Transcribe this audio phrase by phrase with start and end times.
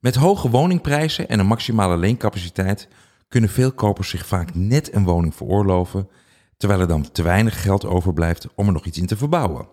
[0.00, 2.88] Met hoge woningprijzen en een maximale leencapaciteit
[3.28, 6.08] kunnen veel kopers zich vaak net een woning veroorloven,
[6.56, 9.68] terwijl er dan te weinig geld overblijft om er nog iets in te verbouwen.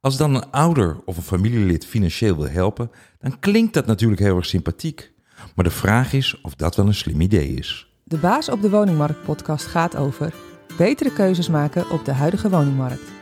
[0.00, 4.36] Als dan een ouder of een familielid financieel wil helpen, dan klinkt dat natuurlijk heel
[4.36, 5.12] erg sympathiek.
[5.54, 7.88] Maar de vraag is of dat wel een slim idee is.
[8.02, 10.34] De Baas op de Woningmarkt podcast gaat over
[10.76, 13.12] betere keuzes maken op de huidige woningmarkt.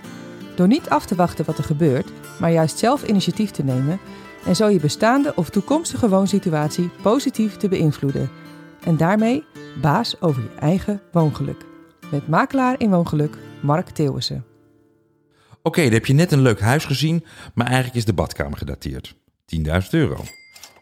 [0.56, 4.00] Door niet af te wachten wat er gebeurt, maar juist zelf initiatief te nemen
[4.44, 8.30] en zo je bestaande of toekomstige woonsituatie positief te beïnvloeden.
[8.84, 9.44] En daarmee
[9.80, 11.64] baas over je eigen woongeluk.
[12.10, 14.44] Met makelaar in woongeluk Mark Theeuwissen.
[15.62, 17.24] Oké, dan heb je net een leuk huis gezien,
[17.54, 19.14] maar eigenlijk is de badkamer gedateerd.
[19.56, 20.24] 10.000 euro.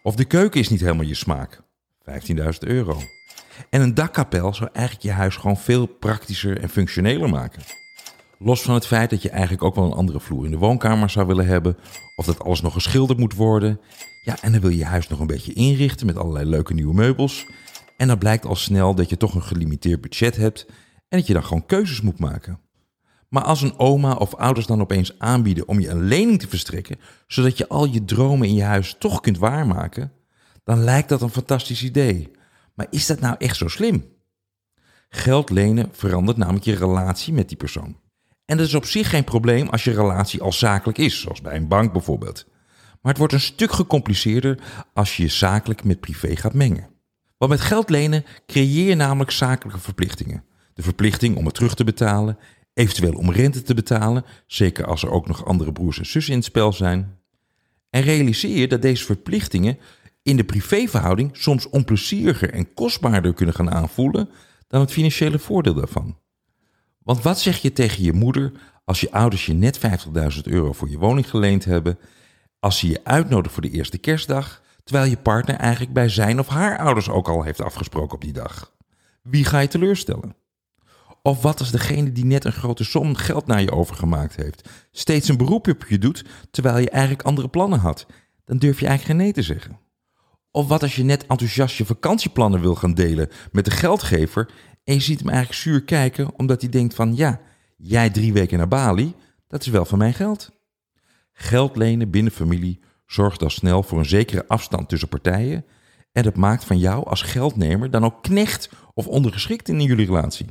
[0.03, 1.61] Of de keuken is niet helemaal je smaak.
[2.11, 3.01] 15.000 euro.
[3.71, 7.63] En een dakkapel zou eigenlijk je huis gewoon veel praktischer en functioneler maken.
[8.43, 11.11] Los van het feit dat je eigenlijk ook wel een andere vloer in de woonkamer
[11.11, 11.77] zou willen hebben,
[12.17, 13.81] of dat alles nog geschilderd moet worden.
[14.25, 16.95] Ja, en dan wil je je huis nog een beetje inrichten met allerlei leuke nieuwe
[16.95, 17.47] meubels.
[17.97, 20.67] En dan blijkt al snel dat je toch een gelimiteerd budget hebt
[21.09, 22.61] en dat je dan gewoon keuzes moet maken.
[23.29, 26.99] Maar als een oma of ouders dan opeens aanbieden om je een lening te verstrekken,
[27.27, 30.13] zodat je al je dromen in je huis toch kunt waarmaken,
[30.65, 32.31] dan lijkt dat een fantastisch idee.
[32.75, 34.05] Maar is dat nou echt zo slim?
[35.09, 37.97] Geld lenen verandert namelijk je relatie met die persoon.
[38.51, 41.57] En dat is op zich geen probleem als je relatie al zakelijk is, zoals bij
[41.57, 42.47] een bank bijvoorbeeld.
[43.01, 44.59] Maar het wordt een stuk gecompliceerder
[44.95, 46.89] als je je zakelijk met privé gaat mengen.
[47.39, 50.45] Want met geld lenen creëer je namelijk zakelijke verplichtingen.
[50.75, 52.39] De verplichting om het terug te betalen,
[52.75, 56.39] eventueel om rente te betalen, zeker als er ook nog andere broers en zussen in
[56.39, 57.19] het spel zijn.
[57.91, 59.79] En realiseer je dat deze verplichtingen
[60.23, 64.29] in de privéverhouding soms onplezieriger en kostbaarder kunnen gaan aanvoelen
[64.69, 66.19] dan het financiële voordeel daarvan.
[67.11, 68.53] Want wat zeg je tegen je moeder
[68.85, 71.99] als je ouders je net 50.000 euro voor je woning geleend hebben,
[72.59, 76.49] als ze je uitnodigen voor de eerste kerstdag, terwijl je partner eigenlijk bij zijn of
[76.49, 78.73] haar ouders ook al heeft afgesproken op die dag?
[79.23, 80.37] Wie ga je teleurstellen?
[81.23, 85.29] Of wat als degene die net een grote som geld naar je overgemaakt heeft, steeds
[85.29, 88.07] een beroep op je doet terwijl je eigenlijk andere plannen had?
[88.45, 89.79] Dan durf je eigenlijk geen nee te zeggen.
[90.53, 94.51] Of wat als je net enthousiast je vakantieplannen wil gaan delen met de geldgever
[94.91, 97.41] en je ziet hem eigenlijk zuur kijken omdat hij denkt van ja,
[97.77, 99.15] jij drie weken naar Bali,
[99.49, 100.51] dat is wel van mijn geld.
[101.33, 105.65] Geld lenen binnen familie zorgt al snel voor een zekere afstand tussen partijen
[106.13, 110.47] en dat maakt van jou als geldnemer dan ook knecht of ondergeschikt in jullie relatie.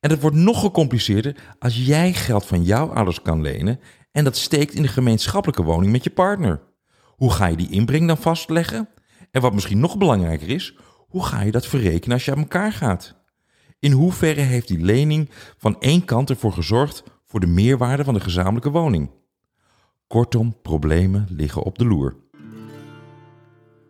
[0.00, 3.80] En het wordt nog gecompliceerder als jij geld van jouw ouders kan lenen
[4.12, 6.62] en dat steekt in de gemeenschappelijke woning met je partner.
[7.04, 8.88] Hoe ga je die inbreng dan vastleggen?
[9.30, 10.76] En wat misschien nog belangrijker is,
[11.08, 13.23] hoe ga je dat verrekenen als je aan elkaar gaat?
[13.84, 18.20] In hoeverre heeft die lening van één kant ervoor gezorgd voor de meerwaarde van de
[18.20, 19.10] gezamenlijke woning?
[20.06, 22.16] Kortom, problemen liggen op de loer.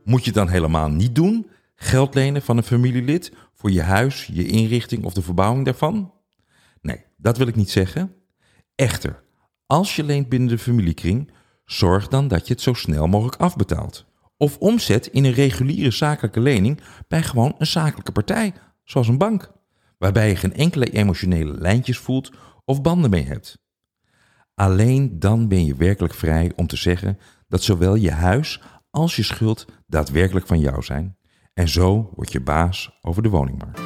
[0.04, 1.50] Moet je het dan helemaal niet doen?
[1.74, 6.12] Geld lenen van een familielid voor je huis, je inrichting of de verbouwing daarvan?
[6.80, 8.14] Nee, dat wil ik niet zeggen.
[8.74, 9.22] Echter,
[9.66, 11.30] als je leent binnen de familiekring,
[11.64, 14.06] zorg dan dat je het zo snel mogelijk afbetaalt.
[14.36, 18.52] Of omzet in een reguliere zakelijke lening bij gewoon een zakelijke partij,
[18.84, 19.52] zoals een bank,
[20.04, 22.32] waarbij je geen enkele emotionele lijntjes voelt
[22.64, 23.58] of banden mee hebt.
[24.54, 29.22] Alleen dan ben je werkelijk vrij om te zeggen dat zowel je huis als je
[29.22, 31.16] schuld daadwerkelijk van jou zijn.
[31.54, 33.80] En zo word je baas over de woningmarkt.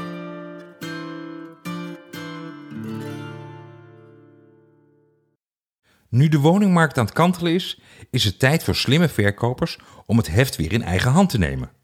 [6.09, 7.81] Nu de woningmarkt aan het kantelen is,
[8.11, 11.78] is het tijd voor slimme verkopers om het heft weer in eigen hand te nemen.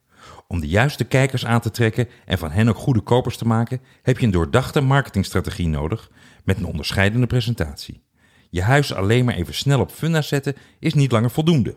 [0.55, 3.81] Om de juiste kijkers aan te trekken en van hen ook goede kopers te maken,
[4.03, 6.11] heb je een doordachte marketingstrategie nodig
[6.45, 8.03] met een onderscheidende presentatie.
[8.51, 11.77] Je huis alleen maar even snel op funda zetten is niet langer voldoende.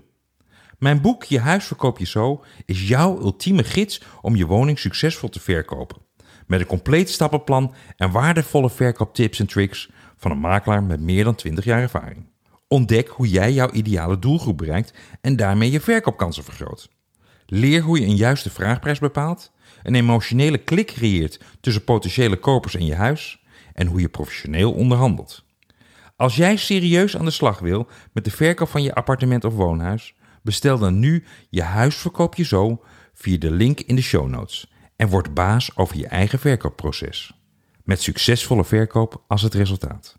[0.79, 5.29] Mijn boek Je huis verkoop je zo is jouw ultieme gids om je woning succesvol
[5.29, 6.01] te verkopen.
[6.47, 11.35] Met een compleet stappenplan en waardevolle verkooptips en tricks van een makelaar met meer dan
[11.35, 12.25] 20 jaar ervaring.
[12.67, 16.95] Ontdek hoe jij jouw ideale doelgroep bereikt en daarmee je verkoopkansen vergroot.
[17.49, 19.51] Leer hoe je een juiste vraagprijs bepaalt,
[19.83, 25.45] een emotionele klik creëert tussen potentiële kopers en je huis en hoe je professioneel onderhandelt.
[26.15, 30.15] Als jij serieus aan de slag wil met de verkoop van je appartement of woonhuis,
[30.41, 32.83] bestel dan nu je huis verkoop je zo
[33.13, 37.33] via de link in de show notes en word baas over je eigen verkoopproces.
[37.83, 40.16] Met succesvolle verkoop als het resultaat.